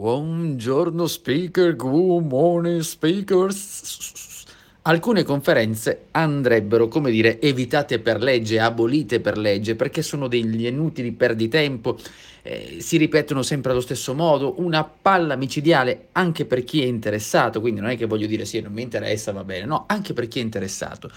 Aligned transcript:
Buongiorno 0.00 1.06
speaker, 1.06 1.76
good 1.76 2.24
morning 2.24 2.80
speakers. 2.80 4.46
Alcune 4.84 5.24
conferenze 5.24 6.06
andrebbero, 6.12 6.88
come 6.88 7.10
dire, 7.10 7.38
evitate 7.38 7.98
per 7.98 8.22
legge, 8.22 8.60
abolite 8.60 9.20
per 9.20 9.36
legge, 9.36 9.74
perché 9.74 10.00
sono 10.00 10.26
degli 10.26 10.64
inutili 10.64 11.12
perditempo, 11.12 11.98
eh, 12.40 12.78
si 12.80 12.96
ripetono 12.96 13.42
sempre 13.42 13.72
allo 13.72 13.82
stesso 13.82 14.14
modo, 14.14 14.54
una 14.56 14.84
palla 14.84 15.36
micidiale 15.36 16.06
anche 16.12 16.46
per 16.46 16.64
chi 16.64 16.80
è 16.80 16.86
interessato, 16.86 17.60
quindi 17.60 17.82
non 17.82 17.90
è 17.90 17.98
che 17.98 18.06
voglio 18.06 18.26
dire 18.26 18.46
sì, 18.46 18.58
non 18.62 18.72
mi 18.72 18.80
interessa, 18.80 19.32
va 19.32 19.44
bene, 19.44 19.66
no, 19.66 19.84
anche 19.86 20.14
per 20.14 20.28
chi 20.28 20.38
è 20.38 20.42
interessato. 20.42 21.10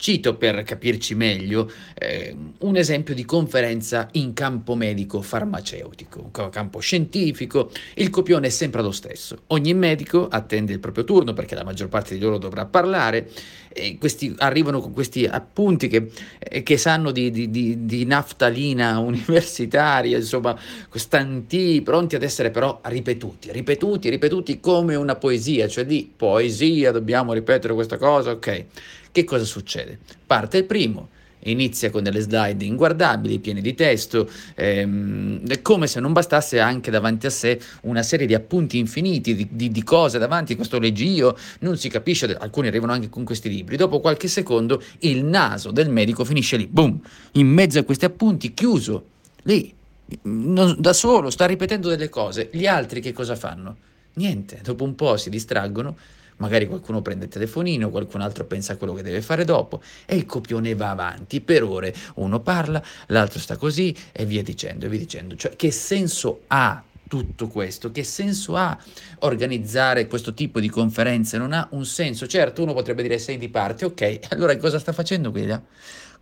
Cito 0.00 0.34
per 0.36 0.62
capirci 0.62 1.14
meglio 1.14 1.70
eh, 1.92 2.34
un 2.60 2.76
esempio 2.76 3.12
di 3.12 3.26
conferenza 3.26 4.08
in 4.12 4.32
campo 4.32 4.74
medico 4.74 5.20
farmaceutico, 5.20 6.30
campo 6.50 6.78
scientifico. 6.78 7.70
Il 7.96 8.08
copione 8.08 8.46
è 8.46 8.50
sempre 8.50 8.80
lo 8.80 8.92
stesso. 8.92 9.42
Ogni 9.48 9.74
medico 9.74 10.26
attende 10.26 10.72
il 10.72 10.78
proprio 10.80 11.04
turno 11.04 11.34
perché 11.34 11.54
la 11.54 11.64
maggior 11.64 11.88
parte 11.88 12.14
di 12.14 12.20
loro 12.20 12.38
dovrà 12.38 12.64
parlare. 12.64 13.28
E 13.68 13.98
questi 13.98 14.34
arrivano 14.38 14.80
con 14.80 14.94
questi 14.94 15.26
appunti 15.26 15.86
che, 15.86 16.10
eh, 16.38 16.62
che 16.62 16.78
sanno 16.78 17.10
di, 17.10 17.30
di, 17.30 17.50
di, 17.50 17.84
di, 17.84 18.06
naftalina 18.06 18.98
universitaria, 19.04 20.16
insomma, 20.16 20.58
stanti, 20.94 21.82
pronti 21.84 22.14
ad 22.14 22.22
essere 22.22 22.50
però 22.50 22.80
ripetuti, 22.84 23.52
ripetuti, 23.52 24.08
ripetuti 24.08 24.60
come 24.60 24.94
una 24.94 25.16
poesia, 25.16 25.68
cioè 25.68 25.84
di 25.84 26.10
poesia 26.16 26.90
dobbiamo 26.90 27.34
ripetere 27.34 27.74
questa 27.74 27.98
cosa, 27.98 28.30
ok. 28.30 28.64
Che 29.12 29.24
cosa 29.24 29.44
succede? 29.44 29.98
Parte 30.24 30.58
il 30.58 30.64
primo, 30.64 31.08
inizia 31.44 31.90
con 31.90 32.02
delle 32.02 32.20
slide 32.20 32.64
inguardabili, 32.64 33.38
piene 33.38 33.60
di 33.60 33.74
testo, 33.74 34.28
ehm, 34.54 35.62
come 35.62 35.86
se 35.86 36.00
non 36.00 36.12
bastasse 36.12 36.60
anche 36.60 36.90
davanti 36.90 37.26
a 37.26 37.30
sé 37.30 37.58
una 37.82 38.02
serie 38.02 38.26
di 38.26 38.34
appunti 38.34 38.78
infiniti 38.78 39.34
di, 39.34 39.48
di, 39.50 39.70
di 39.70 39.82
cose 39.82 40.18
davanti, 40.18 40.56
questo 40.56 40.78
leggi 40.78 41.08
io, 41.08 41.36
non 41.60 41.76
si 41.76 41.88
capisce, 41.88 42.34
alcuni 42.36 42.68
arrivano 42.68 42.92
anche 42.92 43.08
con 43.08 43.24
questi 43.24 43.48
libri, 43.48 43.76
dopo 43.76 44.00
qualche 44.00 44.28
secondo 44.28 44.82
il 45.00 45.24
naso 45.24 45.70
del 45.70 45.88
medico 45.88 46.24
finisce 46.24 46.56
lì, 46.56 46.66
boom, 46.66 47.00
in 47.32 47.48
mezzo 47.48 47.78
a 47.78 47.84
questi 47.84 48.04
appunti, 48.04 48.52
chiuso, 48.52 49.06
lì, 49.44 49.72
non, 50.22 50.76
da 50.78 50.92
solo, 50.92 51.30
sta 51.30 51.46
ripetendo 51.46 51.88
delle 51.88 52.08
cose, 52.08 52.48
gli 52.52 52.66
altri 52.66 53.00
che 53.00 53.12
cosa 53.12 53.36
fanno? 53.36 53.76
Niente, 54.14 54.60
dopo 54.62 54.84
un 54.84 54.94
po' 54.94 55.16
si 55.16 55.30
distraggono 55.30 55.96
magari 56.40 56.66
qualcuno 56.66 57.00
prende 57.00 57.26
il 57.26 57.30
telefonino, 57.30 57.90
qualcun 57.90 58.20
altro 58.20 58.44
pensa 58.44 58.74
a 58.74 58.76
quello 58.76 58.92
che 58.92 59.02
deve 59.02 59.22
fare 59.22 59.44
dopo 59.44 59.80
e 60.04 60.16
il 60.16 60.26
copione 60.26 60.74
va 60.74 60.90
avanti 60.90 61.40
per 61.40 61.62
ore. 61.62 61.94
Uno 62.16 62.40
parla, 62.40 62.82
l'altro 63.06 63.38
sta 63.38 63.56
così 63.56 63.94
e 64.12 64.26
via 64.26 64.42
dicendo, 64.42 64.86
e 64.86 64.88
via 64.88 64.98
dicendo. 64.98 65.36
Cioè, 65.36 65.56
che 65.56 65.70
senso 65.70 66.42
ha 66.48 66.82
tutto 67.08 67.48
questo? 67.48 67.90
Che 67.90 68.04
senso 68.04 68.56
ha 68.56 68.76
organizzare 69.20 70.06
questo 70.06 70.34
tipo 70.34 70.60
di 70.60 70.68
conferenze? 70.68 71.38
Non 71.38 71.52
ha 71.52 71.66
un 71.72 71.84
senso. 71.84 72.26
Certo, 72.26 72.62
uno 72.62 72.72
potrebbe 72.72 73.02
dire 73.02 73.18
sei 73.18 73.38
di 73.38 73.48
parte, 73.48 73.84
ok, 73.84 74.18
allora 74.30 74.56
cosa 74.56 74.78
sta 74.78 74.92
facendo 74.92 75.30
quella? 75.30 75.62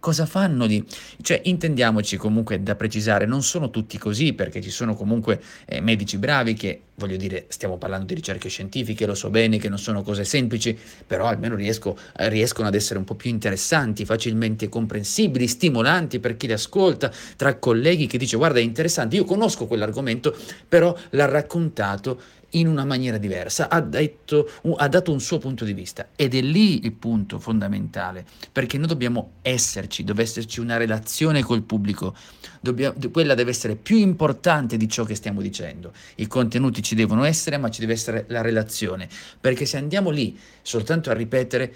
Cosa 0.00 0.26
fanno 0.26 0.66
di... 0.66 0.84
Cioè, 1.20 1.40
intendiamoci 1.44 2.16
comunque 2.16 2.62
da 2.62 2.74
precisare, 2.74 3.26
non 3.26 3.42
sono 3.42 3.70
tutti 3.70 3.98
così, 3.98 4.32
perché 4.32 4.60
ci 4.60 4.70
sono 4.70 4.94
comunque 4.94 5.40
eh, 5.66 5.80
medici 5.80 6.18
bravi 6.18 6.54
che, 6.54 6.80
voglio 6.94 7.16
dire, 7.16 7.46
stiamo 7.48 7.76
parlando 7.76 8.06
di 8.06 8.14
ricerche 8.14 8.48
scientifiche, 8.48 9.06
lo 9.06 9.14
so 9.14 9.30
bene 9.30 9.58
che 9.58 9.68
non 9.68 9.78
sono 9.78 10.02
cose 10.02 10.24
semplici, 10.24 10.76
però 11.06 11.26
almeno 11.26 11.54
riesco, 11.54 11.96
eh, 12.16 12.28
riescono 12.28 12.68
ad 12.68 12.74
essere 12.74 12.98
un 12.98 13.04
po' 13.04 13.14
più 13.14 13.30
interessanti, 13.30 14.04
facilmente 14.04 14.68
comprensibili, 14.68 15.46
stimolanti 15.46 16.20
per 16.20 16.36
chi 16.36 16.46
li 16.46 16.52
ascolta, 16.52 17.12
tra 17.36 17.56
colleghi 17.56 18.06
che 18.06 18.18
dice 18.18 18.36
guarda 18.36 18.58
è 18.58 18.62
interessante, 18.62 19.16
io 19.16 19.24
conosco 19.24 19.66
quell'argomento, 19.66 20.36
però 20.68 20.96
l'ha 21.10 21.26
raccontato 21.26 22.20
in 22.50 22.66
una 22.66 22.84
maniera 22.84 23.18
diversa, 23.18 23.68
ha, 23.68 23.80
detto, 23.80 24.48
ha, 24.76 24.88
dato 24.88 25.12
un 25.12 25.20
suo 25.20 25.38
punto 25.38 25.64
di 25.64 25.72
vista. 25.72 26.08
Ed 26.16 26.34
è 26.34 26.40
lì 26.40 26.84
il 26.84 26.92
punto 26.92 27.38
fondamentale, 27.38 28.24
perché 28.50 28.78
noi 28.78 28.86
dobbiamo 28.86 29.32
esserci, 29.42 30.04
deve 30.04 30.22
esserci 30.22 30.60
una 30.60 30.76
relazione 30.76 31.42
col 31.42 31.62
pubblico, 31.62 32.14
dobbiamo, 32.60 32.96
quella 33.12 33.34
deve 33.34 33.50
essere 33.50 33.76
più 33.76 33.96
importante 33.96 34.76
di 34.76 34.88
ciò 34.88 35.04
che 35.04 35.14
stiamo 35.14 35.42
dicendo, 35.42 35.92
i 36.16 36.26
contenuti 36.26 36.82
ci 36.82 36.94
devono 36.94 37.24
essere, 37.24 37.58
ma 37.58 37.70
ci 37.70 37.80
deve 37.80 37.92
essere 37.92 38.24
la 38.28 38.40
relazione, 38.40 39.08
perché 39.40 39.66
se 39.66 39.76
andiamo 39.76 40.10
lì 40.10 40.38
soltanto 40.62 41.10
a 41.10 41.14
ripetere, 41.14 41.74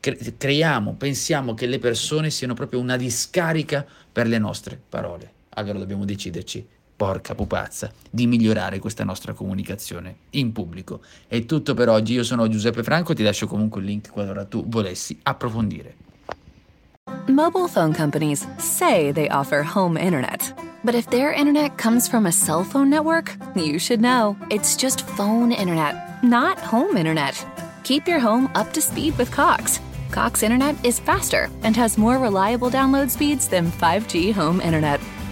cre- 0.00 0.34
creiamo, 0.36 0.94
pensiamo 0.94 1.54
che 1.54 1.66
le 1.66 1.78
persone 1.78 2.30
siano 2.30 2.54
proprio 2.54 2.80
una 2.80 2.96
discarica 2.96 3.84
per 4.10 4.26
le 4.26 4.38
nostre 4.38 4.80
parole, 4.88 5.30
allora 5.50 5.78
dobbiamo 5.78 6.06
deciderci 6.06 6.78
porca 7.00 7.34
pupazza, 7.34 7.90
di 8.10 8.26
migliorare 8.26 8.78
questa 8.78 9.04
nostra 9.04 9.32
comunicazione 9.32 10.16
in 10.32 10.52
pubblico. 10.52 11.00
È 11.26 11.46
tutto 11.46 11.72
per 11.72 11.88
oggi, 11.88 12.12
io 12.12 12.22
sono 12.22 12.46
Giuseppe 12.46 12.82
Franco, 12.82 13.14
ti 13.14 13.22
lascio 13.22 13.46
comunque 13.46 13.80
il 13.80 13.86
link 13.86 14.10
qualora 14.10 14.44
tu 14.44 14.66
volessi 14.68 15.18
approfondire. 15.22 15.94
Mobile 17.28 17.68
phone 17.68 17.94
companies 17.94 18.46
say 18.58 19.12
they 19.12 19.28
offer 19.30 19.62
home 19.64 19.98
internet. 19.98 20.54
But 20.84 20.94
if 20.94 21.08
their 21.08 21.32
internet 21.32 21.78
comes 21.78 22.06
from 22.06 22.26
a 22.26 22.32
cell 22.32 22.64
phone 22.64 22.90
network, 22.90 23.34
you 23.54 23.78
should 23.78 24.02
know. 24.02 24.36
It's 24.50 24.76
just 24.76 25.06
phone 25.16 25.52
internet, 25.52 26.22
not 26.22 26.58
home 26.58 26.98
internet. 26.98 27.34
Keep 27.82 28.08
your 28.08 28.20
home 28.20 28.50
up 28.54 28.74
to 28.74 28.82
speed 28.82 29.16
with 29.16 29.30
Cox. 29.30 29.80
Cox 30.10 30.42
internet 30.42 30.76
is 30.84 31.00
faster 31.00 31.48
and 31.62 31.74
has 31.76 31.96
more 31.96 32.18
reliable 32.18 32.68
download 32.68 33.08
speeds 33.08 33.48
than 33.48 33.70
5G 33.70 34.34
home 34.34 34.60
internet. 34.60 35.00